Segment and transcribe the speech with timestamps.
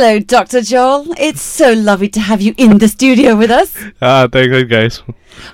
[0.00, 0.62] Hello, Dr.
[0.62, 1.06] Joel.
[1.18, 3.74] It's so lovely to have you in the studio with us.
[4.00, 5.02] Ah, thank you, guys.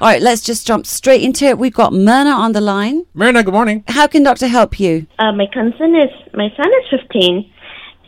[0.03, 1.57] All right, let's just jump straight into it.
[1.57, 3.07] We've got Myrna on the line.
[3.15, 3.85] Marina, good morning.
[3.89, 5.07] How can Doctor help you?
[5.19, 7.51] Uh, my concern is my son is 15,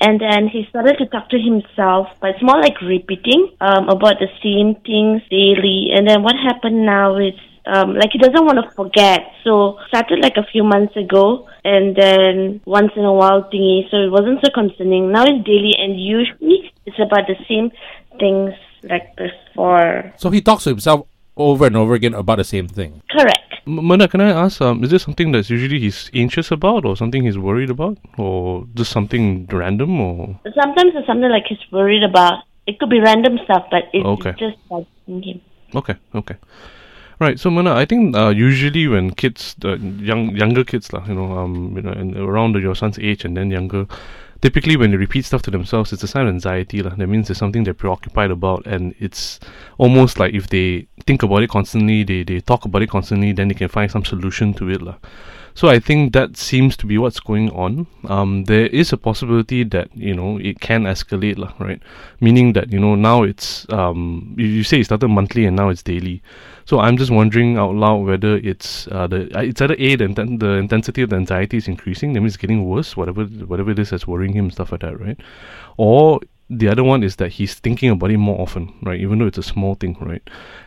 [0.03, 4.17] and then he started to talk to himself, but it's more like repeating um, about
[4.21, 5.89] the same things daily.
[5.97, 7.33] And then what happened now is
[7.67, 9.21] um, like he doesn't want to forget.
[9.45, 13.91] So started like a few months ago, and then once in a while thingy.
[13.91, 15.13] So it wasn't so concerning.
[15.13, 17.71] Now it's daily, and usually it's about the same
[18.19, 18.53] things
[18.83, 20.13] like before.
[20.17, 21.07] So he talks to himself
[21.37, 23.03] over and over again about the same thing.
[23.11, 23.43] Correct.
[23.67, 26.97] M- Mona, can I ask, um, is this something that's usually he's anxious about or
[26.97, 27.99] something he's worried about?
[28.17, 30.41] Or just something random or...
[30.55, 32.45] Sometimes it's something like he's worried about.
[32.67, 34.33] It could be random stuff, but it's Okay.
[34.39, 35.41] just bothering him.
[35.75, 36.37] Okay, okay.
[37.19, 41.15] Right, so Mona, I think uh, usually when kids, the young younger kids, lah, you
[41.15, 43.87] know, um, you know, and around your son's age and then younger,
[44.43, 46.95] typically when they repeat stuff to themselves, it's a sign of anxiety, lah.
[46.95, 49.41] That means there's something they're preoccupied about, and it's
[49.79, 53.49] almost like if they think about it constantly, they they talk about it constantly, then
[53.49, 54.97] they can find some solution to it, lah.
[55.57, 57.87] So I think that seems to be what's going on.
[58.05, 61.81] Um, there is a possibility that you know it can escalate, lah, right?
[62.21, 65.71] Meaning that you know now it's um, you, you say it started monthly and now
[65.71, 66.23] it's daily.
[66.67, 70.37] So I'm just wondering out loud whether it's uh, the uh, it's either a the,
[70.39, 73.79] the intensity of the anxiety is increasing, that means it's getting worse, whatever whatever it
[73.79, 75.19] is that's worrying him, stuff like that, right?
[75.79, 79.01] Or the other one is that he's thinking about it more often, right?
[79.01, 80.23] Even though it's a small thing, right?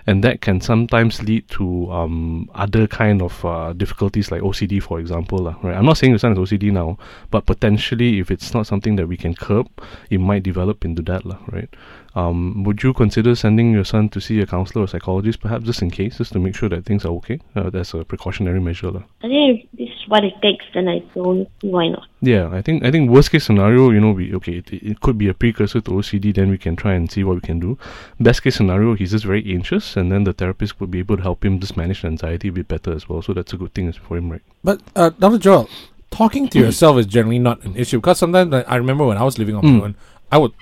[0.06, 5.00] And that can sometimes lead to um, other kind of uh, difficulties like OCD, for
[5.00, 5.76] example, lah, right?
[5.76, 6.98] I'm not saying your son is OCD now,
[7.32, 9.68] but potentially if it's not something that we can curb,
[10.10, 11.70] it might develop into that, lah, right?
[12.16, 15.82] Um, would you consider sending your son to see a counselor or psychologist, perhaps, just
[15.82, 17.40] in case, just to make sure that things are okay?
[17.56, 19.04] Uh, that's a precautionary measure, lah.
[19.24, 22.08] I think if this is what it takes, then I don't why not.
[22.22, 25.18] Yeah, I think I think worst case scenario, you know, we okay, it, it could
[25.18, 26.34] be a precursor to OCD.
[26.34, 27.78] Then we can try and see what we can do.
[28.20, 31.24] Best case scenario, he's just very anxious, and then the therapist would be able to
[31.24, 33.22] help him just manage the anxiety a bit better as well.
[33.22, 34.42] So that's a good thing for him, right?
[34.64, 35.38] But uh, Dr.
[35.38, 35.70] Joel,
[36.12, 39.24] talking to yourself is generally not an issue because sometimes I I remember when I
[39.24, 39.84] was living on my Mm.
[39.84, 39.96] own,
[40.32, 40.54] I would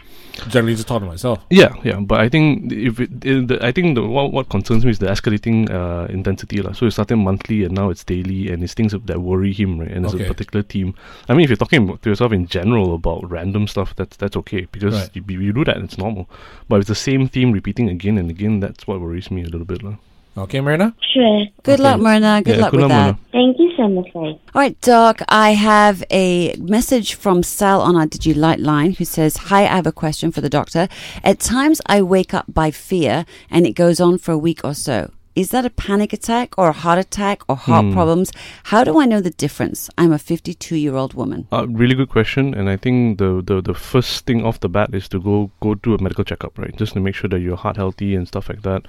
[0.50, 1.40] generally just talk to myself.
[1.50, 4.86] Yeah, yeah, but I think if it, it the, I think the what, what concerns
[4.86, 6.74] me is the escalating uh, intensity lah.
[6.74, 9.90] So it started monthly and now it's daily, and it's things that worry him, right?
[9.92, 10.24] And it's Okay.
[10.26, 10.94] a particular theme.
[11.28, 14.68] I mean, if you're talking to yourself in general about random stuff, that's that's okay
[14.72, 15.16] because Right.
[15.16, 16.30] you, you do that, it's normal.
[16.70, 19.50] But if it's the same theme repeating again and again, that's what worries me a
[19.50, 19.96] little bit, lah.
[20.38, 20.94] Okay, Marina?
[21.14, 21.46] Sure.
[21.64, 22.42] Good luck, Myrna.
[22.44, 23.06] Good Yeah, luck good with luck, that.
[23.06, 23.20] Myrna.
[23.32, 24.08] Thank you so much.
[24.14, 28.92] All right, Doc, I have a message from Sal on our Did You Light line
[28.94, 30.88] who says, Hi, I have a question for the doctor.
[31.24, 34.74] At times I wake up by fear and it goes on for a week or
[34.76, 35.12] so.
[35.42, 37.94] Is that a panic attack or a heart attack or heart Hmm.
[37.98, 38.32] problems?
[38.72, 39.80] How do I know the difference?
[40.02, 41.46] I'm a 52 year old woman.
[41.58, 44.90] Uh, really good question, and I think the, the the first thing off the bat
[45.02, 46.74] is to go go do a medical checkup, right?
[46.84, 48.82] Just to make sure that your heart healthy and stuff like that.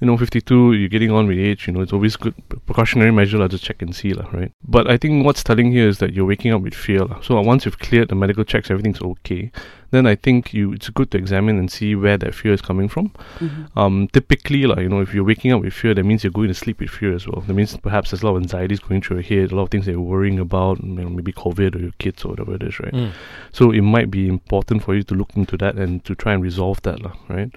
[0.00, 1.66] You know, 52, you're getting on with age.
[1.66, 2.34] You know, it's always good
[2.66, 3.38] precautionary measure.
[3.38, 4.52] lah, just check and see, lah, right?
[4.76, 7.00] But I think what's telling here is that you're waking up with fear.
[7.08, 7.18] lah.
[7.30, 9.50] So once you've cleared the medical checks, everything's okay.
[9.90, 12.88] Then I think you it's good to examine and see where that fear is coming
[12.88, 13.12] from.
[13.76, 16.48] Um, typically, like you know, if you're waking up with fear, that means you're going
[16.48, 17.40] to sleep with fear as well.
[17.42, 19.70] That means perhaps there's a lot of anxieties going through your head, a lot of
[19.70, 22.62] things that you're worrying about, you know, maybe COVID or your kids or whatever it
[22.62, 22.92] is, right?
[22.92, 23.12] Mm.
[23.52, 26.42] So it might be important for you to look into that and to try and
[26.42, 27.50] resolve that, lah, right?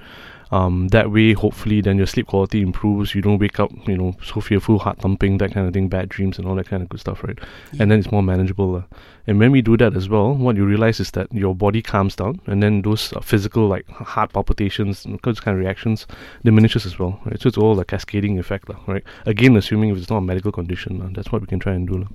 [0.51, 3.15] Um, that way, hopefully, then your sleep quality improves.
[3.15, 6.09] You don't wake up, you know, so fearful, heart thumping, that kind of thing, bad
[6.09, 7.39] dreams, and all that kind of good stuff, right?
[7.79, 8.71] And then it's more manageable.
[8.71, 8.83] lah.
[9.27, 12.15] And when we do that as well, what you realize is that your body calms
[12.17, 16.05] down, and then those uh, physical, like heart palpitations, those kind of reactions,
[16.43, 17.39] diminishes as well, right?
[17.39, 19.03] So it's all a cascading effect, lah, right?
[19.25, 21.87] Again, assuming if it's not a medical condition, lah, that's what we can try and
[21.87, 21.99] do.
[21.99, 22.07] lah.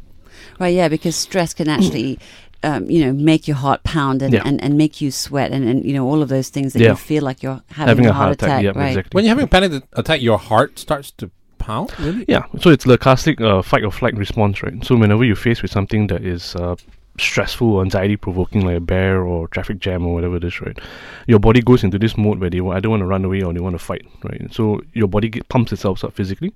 [0.58, 2.19] Right, yeah, because stress can actually,
[2.62, 4.42] um, you know, make your heart pound and, Yeah.
[4.44, 6.91] and, and make you sweat and, and, you know, all of those things that Yeah.
[6.91, 8.62] you feel like you're having, a heart attack.
[8.62, 8.88] yeah, right.
[8.88, 9.10] exactly.
[9.12, 11.92] When you're having a panic attack, your heart starts to pound?
[11.98, 12.24] Really?
[12.28, 14.84] Yeah, so it's the classic uh, fight or flight response, right?
[14.84, 16.76] So whenever you're faced with something that is uh,
[17.19, 20.78] stressful anxiety provoking, like a bear or traffic jam or whatever it is, right?
[21.27, 23.60] Your body goes into this mode where they either want to run away or they
[23.60, 24.53] want to fight, right?
[24.53, 26.53] So your body get, pumps itself up physically.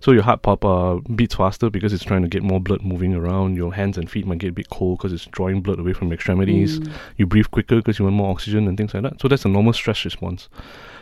[0.00, 3.14] So your heart pump uh, beats faster because it's trying to get more blood moving
[3.14, 3.56] around.
[3.56, 6.12] Your hands and feet might get a bit cold because it's drawing blood away from
[6.12, 6.78] extremities.
[7.16, 9.20] You breathe quicker because you want more oxygen and things like that.
[9.20, 10.48] So that's a normal stress response.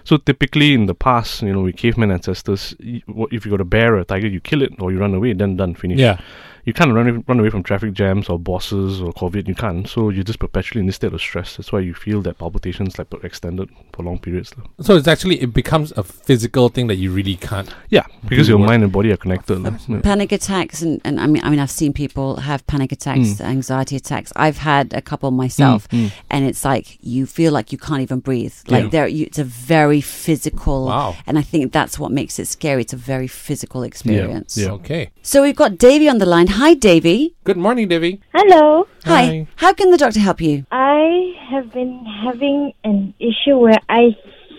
[0.05, 3.95] So typically in the past, you know, with caveman ancestors, if you got a bear
[3.95, 5.99] or a tiger, you kill it or you run away, then done, finish.
[5.99, 6.21] Yeah.
[6.65, 9.49] You can't run away, run away from traffic jams or bosses or COVID.
[9.49, 9.89] You can't.
[9.89, 11.57] So you're just perpetually in this state of stress.
[11.57, 14.53] That's why you feel that palpitations like extended for long periods.
[14.81, 17.73] So it's actually it becomes a physical thing that you really can't.
[17.89, 18.67] Yeah, because Do your what?
[18.67, 19.59] mind and body are connected.
[19.63, 19.73] lah.
[19.89, 20.01] Yeah.
[20.01, 23.97] Panic attacks, and, and I mean, I mean, I've seen people have panic attacks, anxiety
[23.97, 24.33] attacks.
[24.37, 26.13] I've had a couple myself, mm.
[26.31, 28.55] and it's like you feel like you can't even breathe.
[28.69, 28.91] Like Yeah.
[28.91, 31.17] there, you, it's a very physical, Wow.
[31.27, 32.83] and I think that's what makes it scary.
[32.83, 34.57] It's a very physical experience.
[34.57, 34.71] Yeah.
[34.73, 35.11] Okay.
[35.23, 36.49] So we've got Davy on the line.
[36.51, 37.35] Hi, Davy.
[37.45, 38.21] Good morning, Davy.
[38.35, 38.85] Hello.
[39.05, 39.23] Hi.
[39.25, 39.47] Hi.
[39.57, 40.65] How can the doctor help you?
[40.71, 44.17] I have been having an issue where I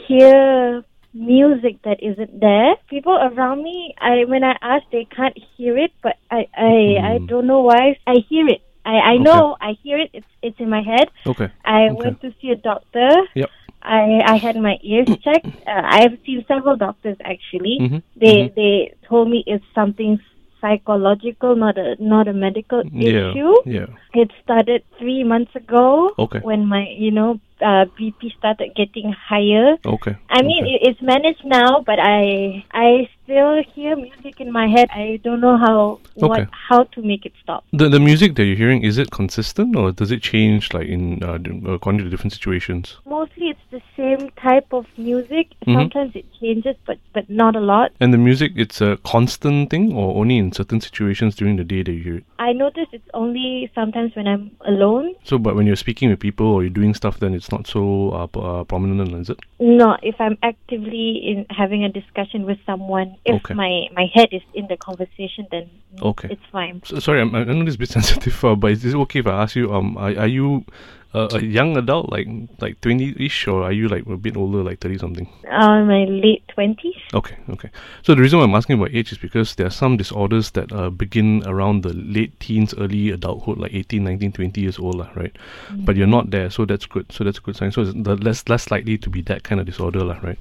[0.08, 0.84] hear
[1.14, 2.76] music that isn't there.
[2.90, 6.74] People around me, I when I ask, they can't hear it, but I I,
[7.12, 7.26] I Hmm.
[7.28, 7.98] don't know why.
[8.08, 8.62] I hear it.
[8.86, 9.24] I, I Okay.
[9.24, 10.10] know I hear it.
[10.14, 11.08] It's it's in my head.
[11.28, 11.50] Okay.
[11.66, 11.94] I Okay.
[12.04, 13.10] went to see a doctor.
[13.36, 13.50] Yep.
[13.84, 15.50] I I had my ears checked.
[15.68, 17.78] Uh, I've seen several doctors actually.
[17.82, 18.02] Mhm.
[18.16, 18.56] They Mhm.
[18.56, 20.20] they told me it's something
[20.62, 23.32] psychological, not a not a medical Yeah.
[23.32, 23.56] issue.
[23.66, 23.88] Yeah.
[24.14, 26.14] It started three months ago.
[26.18, 26.40] Okay.
[26.40, 29.78] When my, you know, uh, BP started getting higher.
[29.86, 30.16] Okay.
[30.30, 30.80] I mean, okay.
[30.82, 34.90] it's managed now, but I I still hear music in my head.
[34.92, 37.64] I don't know how what how to make it stop.
[37.72, 41.24] the the music that you're hearing is it consistent or does it change like in
[41.24, 42.98] uh, d- according to different situations?
[43.06, 45.48] Mostly, it's the same type of music.
[45.66, 45.76] Mhm.
[45.78, 47.92] Sometimes it changes, but but not a lot.
[48.00, 51.84] And the music, it's a constant thing, or only in certain situations during the day
[51.84, 52.24] that you hear it.
[52.40, 55.14] I notice it's only sometimes when I'm alone.
[55.24, 58.12] So, but when you're speaking with people or you're doing stuff, then it's not so
[58.12, 59.40] uh, uh, prominent, is it?
[59.60, 63.54] No, if I'm actively in having a discussion with someone, if Okay.
[63.54, 65.70] my my head is in the conversation, then
[66.02, 66.30] Okay.
[66.32, 66.82] it's fine.
[66.86, 69.20] So, sorry, I'm, I know this is a bit sensitive, uh, but is it okay
[69.20, 69.74] if I ask you?
[69.74, 70.66] Um, are, are you
[71.14, 72.28] uh, a young adult, like
[72.60, 75.28] like twenty-ish, or are you like a bit older, like thirty something?
[75.52, 76.96] Uh, my late twenties.
[77.14, 77.70] Okay, okay.
[78.04, 80.72] So the reason why I'm asking about age is because there are some disorders that
[80.72, 85.10] uh, begin around the late teens, early adulthood, like 18, 19, 20 years old, lah,
[85.16, 85.36] right?
[85.72, 87.12] But you're not there, so that's good.
[87.12, 87.72] So that's a good sign.
[87.72, 90.40] So it's the less less likely to be that kind of disorder, lah, right?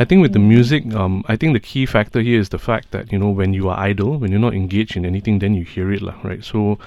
[0.00, 2.92] I think with the music, um, I think the key factor here is the fact
[2.92, 5.64] that you know when you are idle, when you're not engaged in anything, then you
[5.64, 6.44] hear it, lah, right?
[6.44, 6.78] So,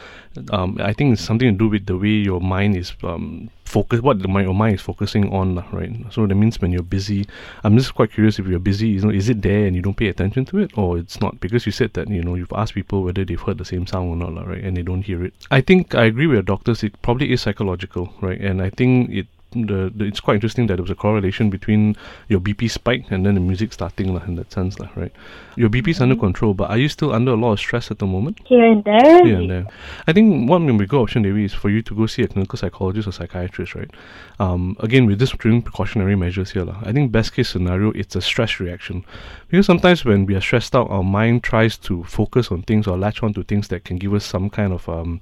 [0.51, 4.01] um, I think it's something to do with the way your mind is um, focus,
[4.01, 5.92] what the your mind is focusing on, right?
[6.12, 7.25] So that means when you're busy,
[7.63, 9.95] I'm just quite curious if you're busy, you know, is it there and you don't
[9.95, 11.39] pay attention to it, or it's not?
[11.39, 14.10] Because you said that you know you've asked people whether they've heard the same sound
[14.10, 14.63] or not, right?
[14.63, 15.33] And they don't hear it.
[15.50, 16.84] I think I agree with your doctors.
[16.84, 18.39] It probably is psychological, right?
[18.39, 21.95] And I think it the, the it's quite interesting that there was a correlation between
[22.27, 25.12] your BP spike and then the music starting lah, in that sense lah, right?
[25.56, 28.00] Your BP is under control, but are you still under a lot of stress at
[28.00, 28.39] the moment?
[28.45, 29.25] Here and there.
[29.25, 29.68] Here and there.
[30.07, 32.57] I think one maybe good option maybe is for you to go see a clinical
[32.57, 33.92] psychologist or psychiatrist, right?
[34.39, 36.80] Um, again, with this doing precautionary measures here, lah.
[36.83, 39.06] I think best case scenario it's a stress reaction.
[39.50, 42.98] Because sometimes when we are stressed out, our mind tries to focus on things or
[42.98, 45.21] latch on to things that can give us some kind of um,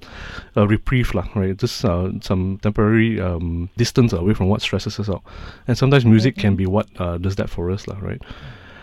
[0.55, 1.57] a reprieve, lah, right?
[1.57, 5.24] Just uh, some temporary um, distance away from what stresses us out.
[5.68, 8.21] And sometimes music can be what uh, does that for us, lah, right?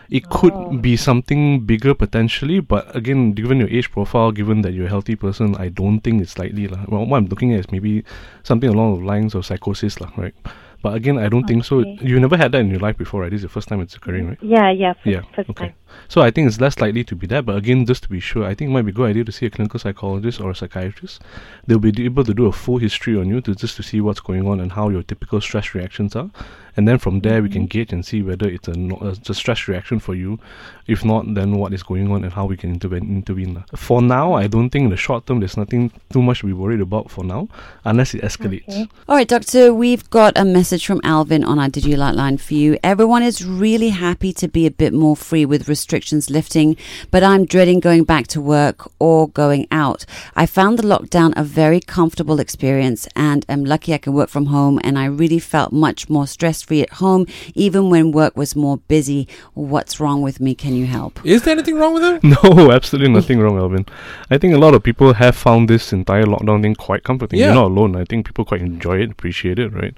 [0.08, 4.86] It could be something bigger potentially, but again, given your age profile, given that you're
[4.86, 6.68] a healthy person, I don't think it's likely.
[6.68, 6.84] lah.
[6.86, 8.04] Well, what I'm looking at is maybe
[8.44, 10.34] something along the lines of psychosis, lah, right?
[10.82, 11.80] But again, I don't think so.
[11.80, 11.98] Okay.
[12.02, 13.30] You never had that in your life before, right?
[13.30, 14.38] This is the first time it's occurring, right?
[14.42, 14.92] Yeah, yeah.
[14.92, 15.20] First, Yeah.
[15.34, 15.66] first Okay.
[15.66, 15.74] time.
[16.08, 17.46] So I think it's less likely to be that.
[17.46, 19.32] But again, just to be sure, I think it might be a good idea to
[19.32, 21.22] see a clinical psychologist or a psychiatrist.
[21.66, 24.20] They'll be able to do a full history on you to just to see what's
[24.20, 26.30] going on and how your typical stress reactions are.
[26.76, 27.78] And then from there, we can mm-hmm.
[27.78, 30.38] gauge and see whether it's a, no, a stress reaction for you.
[30.86, 33.02] If not, then what is going on and how we can intervene.
[33.04, 33.64] intervene.
[33.74, 36.52] For now, I don't think in the short term there's nothing too much to be
[36.52, 37.48] worried about for now,
[37.84, 38.68] unless it escalates.
[38.68, 38.88] Okay.
[39.08, 42.54] All right, Doctor, we've got a message from Alvin on our Did You line for
[42.54, 42.78] you.
[42.84, 46.76] Everyone is really happy to be a bit more free with restrictions lifting,
[47.10, 50.04] but I'm dreading going back to work or going out.
[50.34, 54.46] I found the lockdown a very comfortable experience and am lucky I can work from
[54.46, 58.54] home, and I really felt much more stress free at home, even when work was
[58.56, 59.26] more busy.
[59.54, 60.54] What's wrong with me?
[60.54, 61.20] Can you help?
[61.24, 62.20] Is there anything wrong with her?
[62.36, 63.86] No, absolutely nothing wrong, Alvin.
[64.30, 67.38] I think a lot of people have found this entire lockdown thing quite comforting.
[67.38, 67.46] Yeah.
[67.46, 67.96] You're not alone.
[67.96, 69.96] I think people quite enjoy it, appreciate it, right?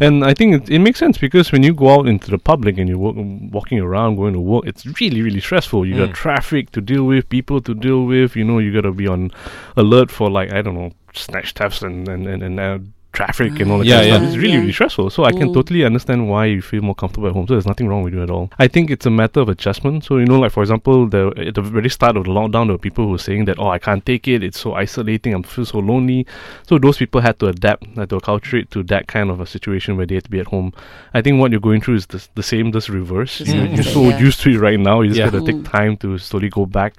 [0.00, 2.78] And I think it, it makes sense because when you go out into the public
[2.78, 3.16] and you're walk,
[3.52, 5.86] walking around, going to work, it's really, really stressful.
[5.86, 6.14] You got Mm.
[6.14, 8.34] traffic to deal with, people to deal with.
[8.36, 9.30] You know, you got to be on
[9.76, 12.78] alert for like I don't know, snatch thefts and and and, and uh,
[13.12, 14.16] traffic and all that Yeah, kind of yeah.
[14.18, 14.28] stuff.
[14.28, 14.60] It's really, Yeah.
[14.60, 15.10] really stressful.
[15.10, 15.54] So I can Mm.
[15.54, 17.46] totally understand why you feel more comfortable at home.
[17.48, 18.50] So there's nothing wrong with you at all.
[18.58, 20.04] I think it's a matter of adjustment.
[20.04, 22.74] So you know, like for example, the at the very start of the lockdown, there
[22.74, 24.42] were people who were saying that, oh, I can't take it.
[24.42, 25.34] It's so isolating.
[25.34, 26.26] I feel so lonely.
[26.68, 29.96] So those people had to adapt, had to acculturate to that kind of a situation
[29.96, 30.72] where they had to be at home.
[31.14, 33.38] I think what you're going through is the, the same, just reverse.
[33.38, 34.18] Just You're, you're so yeah.
[34.20, 35.00] used to it right now.
[35.00, 35.30] You just Yeah.
[35.30, 35.70] got to take Mm.
[35.70, 36.94] time to slowly go back.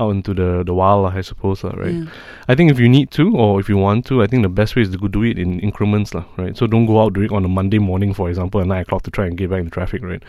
[0.00, 1.94] Out into the the wild, I suppose, lah, right?
[1.94, 2.06] Yeah.
[2.48, 4.74] I think if you need to or if you want to, I think the best
[4.74, 6.56] way is to go do it in increments, lah, right?
[6.56, 9.10] So don't go out doing on a Monday morning, for example, at nine o'clock to
[9.10, 10.22] try and get back in the traffic, right?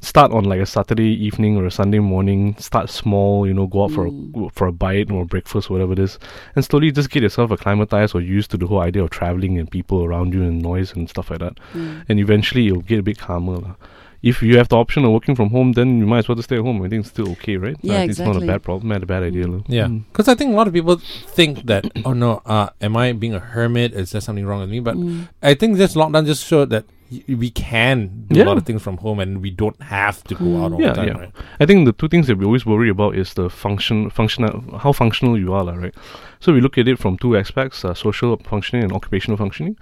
[0.00, 2.56] Start on like a Saturday evening or a Sunday morning.
[2.58, 4.52] Start small, you know, go out for a, mm.
[4.52, 6.18] for a bite or breakfast, whatever it is,
[6.54, 9.70] and slowly just get yourself acclimatized or used to the whole idea of traveling and
[9.70, 11.58] people around you and noise and stuff like that.
[11.74, 12.04] Mm.
[12.08, 13.56] And eventually you'll get a bit calmer.
[13.56, 13.74] lah.
[14.30, 16.48] If you have the option of working from home, then you might as well just
[16.50, 16.82] stay at home.
[16.82, 17.76] I think it's still okay, right?
[17.82, 19.46] Yeah, I think It's not a bad problem, not a bad idea.
[19.52, 19.60] lah.
[19.78, 20.02] Yeah, Mm.
[20.10, 20.96] because I think a lot of people
[21.38, 23.94] think that, oh no, uh, am I being a hermit?
[23.94, 24.80] Is there something wrong with me?
[24.88, 25.28] But Mm.
[25.42, 28.82] I think this lockdown just showed that y- we can do a lot of things
[28.82, 31.20] from home and we don't have to go out all Yeah, the time, yeah.
[31.22, 31.32] right?
[31.62, 34.90] I think the two things that we always worry about is the function, functional, how
[35.02, 35.94] functional you are, lah, right?
[36.42, 39.76] So we look at it from two aspects: uh, social functioning and occupational functioning.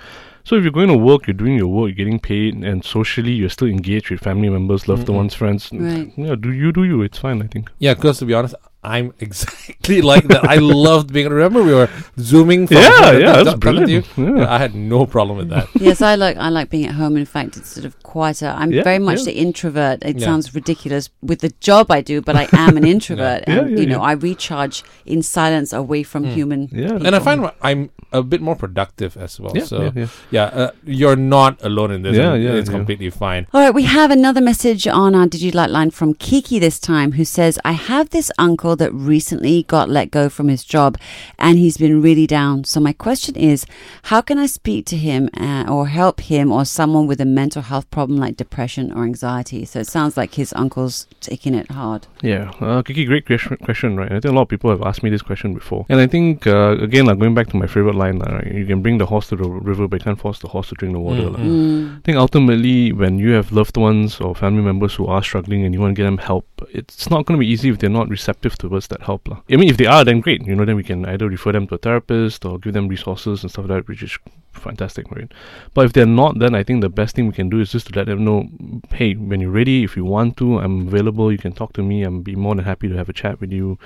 [0.44, 3.32] So if you're going to work, you're doing your work, you're getting paid, and socially
[3.32, 5.14] you're still engaged with family members, loved Mm-mm.
[5.14, 5.70] ones, friends.
[5.72, 6.12] Right.
[6.16, 7.00] Yeah, do you do you?
[7.00, 7.70] It's fine, I think.
[7.78, 10.44] Yeah, because to be honest, I'm exactly like that.
[10.44, 11.28] I loved being.
[11.28, 11.88] Remember, we were
[12.18, 12.66] zooming.
[12.66, 14.02] From Yeah, yeah, talk- that's talking you?
[14.02, 14.06] brilliant.
[14.38, 14.54] Yeah.
[14.54, 15.68] I had no problem with that.
[15.74, 17.16] yes, I like I like being at home.
[17.16, 18.54] In fact, it's sort of quieter.
[18.56, 19.24] I'm Yeah, very much yeah.
[19.26, 20.02] the introvert.
[20.04, 20.26] It Yeah.
[20.26, 23.78] sounds ridiculous with the job I do, but I am an introvert, Yeah, and yeah,
[23.80, 24.10] you know yeah.
[24.10, 26.68] I recharge in silence away from human.
[26.72, 26.88] Yeah.
[26.92, 27.06] people.
[27.06, 29.52] And I find I'm a bit more productive as well.
[29.56, 30.06] Yeah, so yeah, yeah.
[30.30, 32.16] yeah, uh, you're not alone in this.
[32.16, 32.76] Yeah, yeah, it's yeah.
[32.76, 33.46] completely fine.
[33.52, 36.78] All right, we have another message on our Did You Like line from Kiki this
[36.78, 40.98] time, who says, I have this uncle that recently got let go from his job
[41.38, 42.64] and he's been really down.
[42.64, 43.66] So, my question is,
[44.04, 47.62] how can I speak to him uh, or help him or someone with a mental
[47.62, 49.64] health problem like depression or anxiety?
[49.64, 52.06] So, it sounds like his uncle's taking it hard.
[52.22, 54.10] Yeah, uh, Kiki, great question, right?
[54.10, 56.46] I think a lot of people have asked me this question before, and I think
[56.46, 58.46] uh, again, like going back to my favorite line, right?
[58.46, 60.74] You can bring the horse to the river, but you can't force the horse to
[60.74, 61.22] drink the water.
[61.22, 61.38] Mm, lah.
[61.38, 61.98] Mm.
[61.98, 65.74] I think ultimately, when you have loved ones or family members who are struggling and
[65.74, 68.08] you want to get them help, it's not going to be easy if they're not
[68.08, 69.28] receptive towards that help.
[69.28, 69.40] lah.
[69.50, 70.46] I mean, if they are, then great.
[70.46, 73.42] You know, then we can either refer them to a therapist or give them resources
[73.42, 74.18] and stuff like that, which is
[74.54, 75.30] fantastic, right?
[75.74, 77.88] But if they're not, then I think the best thing we can do is just
[77.88, 78.48] to let them know,
[78.90, 81.30] hey, when you're ready, if you want to, I'm available.
[81.30, 82.02] You can talk to me.
[82.02, 83.78] I'm be more than happy to have a chat with you.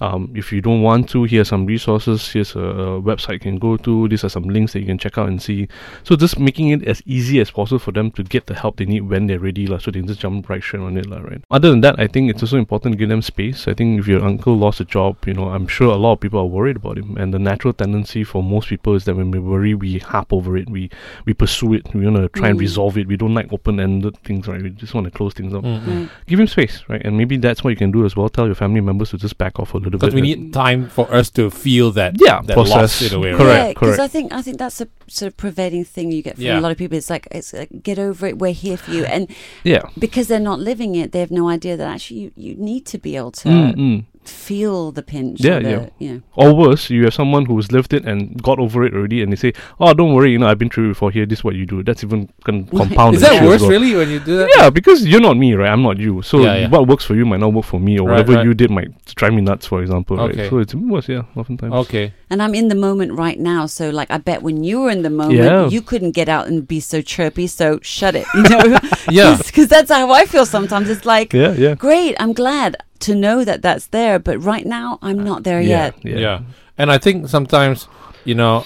[0.00, 2.30] Um, if you don't want to, here's some resources.
[2.30, 4.08] Here's a, a website you can go to.
[4.08, 5.68] These are some links that you can check out and see.
[6.02, 8.84] So just making it as easy as possible for them to get the help they
[8.84, 11.20] need when they're ready, lah, so they can just jump right straight on it, lah,
[11.20, 11.42] right?
[11.50, 13.68] Other than that, I think it's also important to give them space.
[13.68, 16.20] I think if your uncle lost a job, you know, I'm sure a lot of
[16.20, 19.30] people are worried about him, and the natural tendency for most people is that when
[19.30, 20.82] we worry, we harp over it, we
[21.26, 22.60] we pursue it, we want to try and Mm.
[22.68, 23.06] resolve it.
[23.12, 24.62] We don't like open-ended things, right?
[24.62, 25.64] We just want to close things up.
[25.64, 25.86] Mm.
[25.86, 26.08] Right.
[26.26, 27.02] Give him space, right?
[27.04, 28.28] And maybe that's what you can do as well.
[28.28, 30.00] Tell your family members to just back off a little bit.
[30.00, 32.76] Because we need time for us to feel that Yeah, that process.
[32.76, 33.32] loss in a way.
[33.32, 33.56] Correct, Right?
[33.56, 33.98] yeah, because.
[33.98, 36.58] I think I think that's a sort of prevailing thing you get from Yeah.
[36.58, 36.96] a lot of people.
[36.98, 38.38] It's like it's like, get over it.
[38.38, 39.28] We're here for you, and
[39.64, 39.82] yeah.
[39.98, 42.98] because they're not living it, they have no idea that actually you, you need to
[42.98, 44.04] be able to Mm, mm.
[44.24, 45.40] Feel the pinch.
[45.40, 45.86] Yeah, or the, yeah.
[45.98, 49.22] You know, Or worse, you have someone who's lived it and got over it already,
[49.22, 51.10] and they say, "Oh, don't worry, you know, I've been through it before.
[51.10, 53.16] Here, this is what you do." That's even con- compound.
[53.16, 53.70] Is that issue worse, well.
[53.70, 54.48] really, when you do that?
[54.56, 55.70] Yeah, because you're not me, right?
[55.70, 56.22] I'm not you.
[56.22, 56.68] So Yeah, yeah.
[56.68, 58.44] what works for you might not work for me, or Right, whatever right.
[58.46, 60.20] you did might drive me nuts, for example.
[60.20, 60.42] Okay.
[60.42, 60.50] Right?
[60.50, 61.72] So it's worse, yeah, oftentimes.
[61.86, 62.12] Okay.
[62.30, 63.66] and I'm in the moment right now.
[63.66, 65.68] So like, I bet when you were in the moment, Yeah.
[65.68, 67.46] you couldn't get out and be so chirpy.
[67.46, 68.26] So shut it.
[68.34, 68.78] You know,
[69.10, 69.36] Yeah.
[69.46, 70.88] because that's how I feel sometimes.
[70.88, 74.98] It's like, Yeah, yeah, great, I'm glad to know that that's there, but right now
[75.02, 76.04] I'm not there yeah, yet.
[76.04, 76.18] yeah.
[76.18, 76.40] Yeah.
[76.78, 77.88] And I think sometimes,
[78.24, 78.64] you know,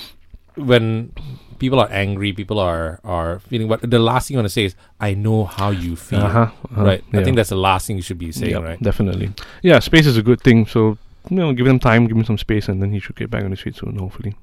[0.54, 1.12] when
[1.58, 4.64] people are angry, people are are feeling what the last thing you want to say
[4.64, 6.20] is, I know how you feel.
[6.20, 7.04] Uh-huh, uh-huh, Right.
[7.12, 8.82] I think that's the last thing you should be saying, Yeah, right?
[8.82, 9.32] Definitely.
[9.62, 10.66] Yeah, space is a good thing.
[10.66, 10.98] So
[11.30, 13.42] you know, give him time, give him some space, and then he should get back
[13.44, 14.34] on his feet soon, hopefully.